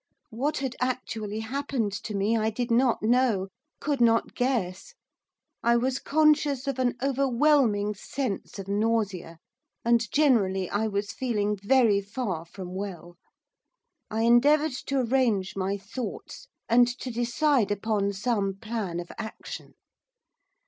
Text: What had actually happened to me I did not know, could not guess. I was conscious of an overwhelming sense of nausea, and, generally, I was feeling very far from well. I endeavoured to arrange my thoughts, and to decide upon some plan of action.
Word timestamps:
What 0.31 0.57
had 0.57 0.75
actually 0.81 1.41
happened 1.41 1.91
to 1.93 2.15
me 2.15 2.35
I 2.35 2.49
did 2.49 2.71
not 2.71 3.03
know, 3.03 3.49
could 3.79 4.01
not 4.01 4.33
guess. 4.33 4.95
I 5.61 5.77
was 5.77 5.99
conscious 5.99 6.65
of 6.65 6.79
an 6.79 6.95
overwhelming 7.03 7.93
sense 7.93 8.57
of 8.57 8.67
nausea, 8.67 9.37
and, 9.85 10.11
generally, 10.11 10.67
I 10.71 10.87
was 10.87 11.11
feeling 11.13 11.55
very 11.55 12.01
far 12.01 12.45
from 12.45 12.73
well. 12.73 13.17
I 14.09 14.23
endeavoured 14.23 14.73
to 14.87 15.01
arrange 15.01 15.55
my 15.55 15.77
thoughts, 15.77 16.47
and 16.67 16.87
to 16.97 17.11
decide 17.11 17.69
upon 17.69 18.11
some 18.13 18.55
plan 18.55 18.99
of 18.99 19.11
action. 19.19 19.75